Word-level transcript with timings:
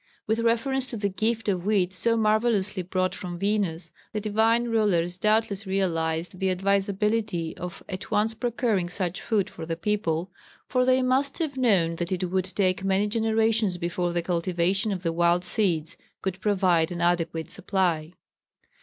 With 0.25 0.39
reference 0.39 0.87
to 0.87 0.97
the 0.97 1.09
gift 1.09 1.47
of 1.47 1.63
wheat 1.63 1.93
so 1.93 2.17
marvellously 2.17 2.81
brought 2.81 3.13
from 3.13 3.37
Venus, 3.37 3.91
the 4.13 4.19
divine 4.19 4.63
rulers 4.65 5.15
doubtless 5.15 5.67
realised 5.67 6.39
the 6.39 6.49
advisability 6.49 7.55
of 7.57 7.83
at 7.87 8.09
once 8.09 8.33
procuring 8.33 8.89
such 8.89 9.21
food 9.21 9.47
for 9.47 9.63
the 9.67 9.77
people, 9.77 10.31
for 10.65 10.85
they 10.85 11.03
must 11.03 11.37
have 11.37 11.55
known 11.55 11.97
that 11.97 12.11
it 12.11 12.31
would 12.31 12.45
take 12.45 12.83
many 12.83 13.05
generations 13.05 13.77
before 13.77 14.11
the 14.11 14.23
cultivation 14.23 14.91
of 14.91 15.03
the 15.03 15.13
wild 15.13 15.43
seeds 15.43 15.97
could 16.23 16.41
provide 16.41 16.91
an 16.91 16.99
adequate 16.99 17.51
supply. 17.51 18.11